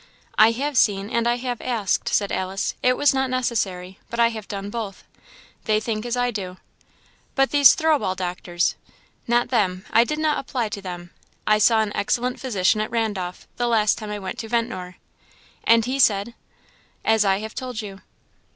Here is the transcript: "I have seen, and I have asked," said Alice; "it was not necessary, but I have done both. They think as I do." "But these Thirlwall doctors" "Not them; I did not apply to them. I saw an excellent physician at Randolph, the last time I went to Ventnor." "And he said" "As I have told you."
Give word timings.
"I 0.39 0.49
have 0.53 0.79
seen, 0.79 1.11
and 1.11 1.27
I 1.27 1.35
have 1.35 1.61
asked," 1.61 2.09
said 2.09 2.31
Alice; 2.31 2.73
"it 2.81 2.97
was 2.97 3.13
not 3.13 3.29
necessary, 3.29 3.99
but 4.09 4.19
I 4.19 4.29
have 4.29 4.47
done 4.47 4.71
both. 4.71 5.03
They 5.65 5.79
think 5.79 6.07
as 6.07 6.17
I 6.17 6.31
do." 6.31 6.57
"But 7.35 7.51
these 7.51 7.75
Thirlwall 7.75 8.15
doctors" 8.15 8.73
"Not 9.27 9.49
them; 9.49 9.85
I 9.91 10.03
did 10.03 10.17
not 10.17 10.39
apply 10.39 10.69
to 10.69 10.81
them. 10.81 11.11
I 11.45 11.59
saw 11.59 11.81
an 11.81 11.95
excellent 11.95 12.39
physician 12.39 12.81
at 12.81 12.89
Randolph, 12.89 13.47
the 13.57 13.67
last 13.67 13.99
time 13.99 14.09
I 14.09 14.17
went 14.17 14.39
to 14.39 14.47
Ventnor." 14.49 14.97
"And 15.65 15.85
he 15.85 15.99
said" 15.99 16.33
"As 17.15 17.23
I 17.23 17.37
have 17.37 17.53
told 17.53 17.83
you." 17.83 18.01